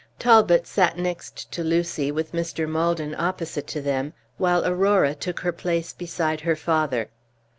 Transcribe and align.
Talbot 0.17 0.65
sat 0.65 0.97
next 0.97 1.51
to 1.51 1.63
Lucy, 1.63 2.11
with 2.11 2.31
Mr. 2.31 2.67
Maldon 2.67 3.13
opposite 3.19 3.67
to 3.67 3.81
them, 3.81 4.13
while 4.39 4.65
Aurora 4.65 5.13
took 5.13 5.41
her 5.41 5.51
place 5.53 5.93
beside 5.93 6.41
her 6.41 6.55
father. 6.55 7.11